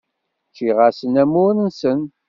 Ččiɣ-asen 0.49 1.15
amur-nsen. 1.23 2.01